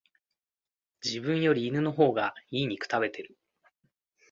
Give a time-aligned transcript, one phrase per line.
[1.05, 3.37] 自分より犬の方が良い肉食べてる